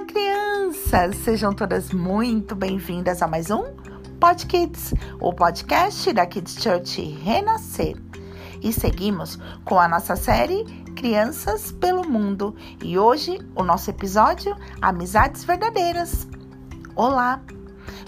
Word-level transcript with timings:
Olá, 0.00 0.06
crianças! 0.06 1.16
Sejam 1.16 1.52
todas 1.52 1.92
muito 1.92 2.54
bem-vindas 2.54 3.20
a 3.20 3.26
mais 3.26 3.50
um 3.50 3.64
Pod 4.18 4.46
Kids, 4.46 4.94
o 5.20 5.30
podcast 5.30 6.10
da 6.14 6.24
Kids 6.24 6.54
Church 6.54 7.02
Renascer. 7.22 7.96
E 8.62 8.72
seguimos 8.72 9.38
com 9.62 9.78
a 9.78 9.86
nossa 9.86 10.16
série 10.16 10.64
Crianças 10.96 11.70
pelo 11.72 12.08
Mundo. 12.08 12.56
E 12.82 12.98
hoje 12.98 13.38
o 13.54 13.62
nosso 13.62 13.90
episódio 13.90 14.56
Amizades 14.80 15.44
Verdadeiras. 15.44 16.26
Olá! 16.96 17.42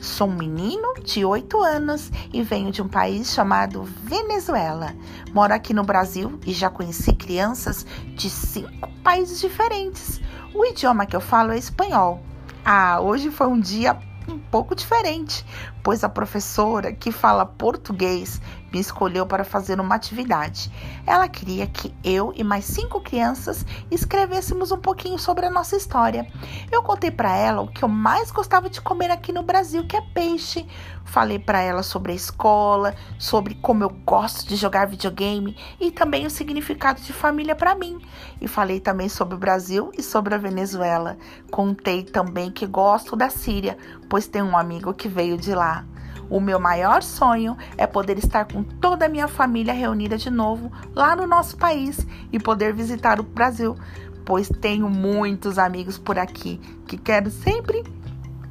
Sou 0.01 0.29
um 0.29 0.35
menino 0.35 0.95
de 1.05 1.27
8 1.27 1.63
anos 1.63 2.11
e 2.33 2.43
venho 2.43 2.73
de 2.73 2.81
um 2.81 2.89
país 2.89 3.33
chamado 3.35 3.85
Venezuela. 3.85 4.95
Moro 5.35 5.53
aqui 5.53 5.75
no 5.75 5.85
Brasil 5.85 6.41
e 6.47 6.55
já 6.55 6.71
conheci 6.71 7.13
crianças 7.13 7.85
de 8.17 8.31
cinco 8.31 8.89
países 9.05 9.41
diferentes. 9.41 10.23
O 10.55 10.67
idioma 10.67 11.07
que 11.07 11.17
eu 11.17 11.21
falo 11.21 11.53
é 11.53 11.59
espanhol. 11.59 12.21
Ah, 12.65 13.01
hoje 13.01 13.31
foi 13.31 13.47
um 13.47 13.59
dia 13.59 13.97
um 14.29 14.39
pouco 14.39 14.75
diferente, 14.75 15.45
pois 15.83 16.05
a 16.05 16.09
professora 16.09 16.93
que 16.93 17.11
fala 17.11 17.47
português 17.47 18.41
me 18.73 18.81
escolheu 18.81 19.27
para 19.27 19.45
fazer 19.45 19.79
uma 19.79 19.95
atividade. 19.95 20.73
Ela 21.07 21.29
queria 21.29 21.67
que 21.67 21.95
eu 22.03 22.33
e 22.35 22.43
mais 22.43 22.65
cinco 22.65 23.01
crianças 23.01 23.67
escrevêssemos 23.91 24.73
um 24.73 24.79
pouquinho 24.79 25.19
sobre 25.19 25.45
a 25.45 25.51
nossa 25.51 25.77
história. 25.77 26.27
Eu 26.71 26.83
contei 26.83 27.11
para 27.11 27.37
ela 27.37 27.61
o 27.61 27.69
que 27.69 27.83
eu 27.83 27.89
mais 27.89 28.31
gostava 28.31 28.71
de 28.71 28.81
comer 28.81 29.11
aqui 29.11 29.33
no 29.33 29.43
Brasil, 29.43 29.87
que 29.87 29.97
é 29.97 30.01
peixe. 30.01 30.67
Falei 31.05 31.39
para 31.39 31.61
ela 31.61 31.83
sobre 31.83 32.13
a 32.13 32.15
escola, 32.15 32.95
sobre 33.19 33.55
como 33.57 33.85
eu 33.85 33.91
gosto 34.07 34.49
de 34.49 34.57
jogar 34.57 34.87
videogame 34.87 35.57
e 35.79 35.91
também 35.91 36.25
o 36.25 36.31
significado 36.31 37.01
de 37.03 37.13
família 37.13 37.55
para 37.55 37.75
mim. 37.75 38.01
E 38.41 38.49
falei 38.49 38.81
também 38.81 39.09
sobre 39.09 39.35
o 39.35 39.39
Brasil 39.39 39.91
e 39.99 40.03
sobre 40.03 40.35
a 40.35 40.39
Venezuela. 40.39 41.19
Contei 41.51 42.03
também 42.03 42.51
que 42.51 42.67
gosto 42.67 43.15
da 43.15 43.29
Síria, 43.29 43.77
pois 44.09 44.27
tem 44.27 44.43
um 44.43 44.57
amigo 44.57 44.95
que 44.95 45.09
veio 45.09 45.37
de 45.37 45.55
lá. 45.55 45.85
O 46.29 46.41
meu 46.41 46.59
maior 46.59 47.03
sonho 47.03 47.57
é 47.77 47.87
poder 47.87 48.19
estar 48.19 48.47
com 48.47 48.63
toda 48.63 49.07
a 49.07 49.09
minha 49.09 49.29
família 49.29 49.75
reunida 49.75 50.17
de 50.17 50.31
novo 50.31 50.73
lá 50.95 51.15
no 51.15 51.27
nosso 51.27 51.57
país 51.57 52.07
e 52.33 52.39
poder 52.39 52.73
visitar 52.73 53.21
o 53.21 53.23
Brasil, 53.23 53.77
pois 54.25 54.49
tenho 54.49 54.89
muitos 54.89 55.59
amigos 55.59 55.99
por 55.99 56.19
aqui 56.19 56.59
que 56.87 56.97
quero 56.97 57.31
sempre 57.31 57.85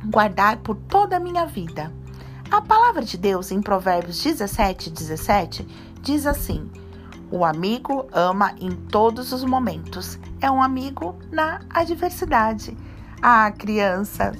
guardar 0.05 0.57
por 0.57 0.75
toda 0.75 1.17
a 1.17 1.19
minha 1.19 1.45
vida. 1.45 1.91
A 2.51 2.61
palavra 2.61 3.01
de 3.01 3.17
Deus 3.17 3.51
em 3.51 3.61
Provérbios 3.61 4.21
17, 4.21 4.89
17 4.89 5.65
diz 6.01 6.25
assim: 6.27 6.69
O 7.31 7.45
amigo 7.45 8.07
ama 8.11 8.53
em 8.59 8.71
todos 8.71 9.31
os 9.31 9.43
momentos, 9.43 10.19
é 10.41 10.51
um 10.51 10.61
amigo 10.61 11.17
na 11.31 11.61
adversidade. 11.69 12.77
Ah, 13.21 13.51
criança, 13.51 14.33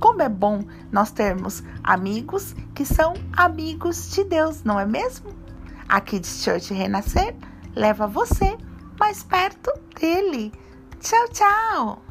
como 0.00 0.22
é 0.22 0.28
bom 0.28 0.64
nós 0.90 1.12
termos 1.12 1.62
amigos 1.84 2.56
que 2.74 2.84
são 2.84 3.14
amigos 3.34 4.10
de 4.10 4.24
Deus, 4.24 4.64
não 4.64 4.80
é 4.80 4.86
mesmo? 4.86 5.30
Aqui 5.88 6.18
de 6.18 6.26
Church 6.26 6.72
Renascer 6.72 7.36
leva 7.76 8.06
você 8.06 8.56
mais 8.98 9.22
perto 9.22 9.70
dele. 10.00 10.52
Tchau, 11.00 11.28
tchau! 11.28 12.09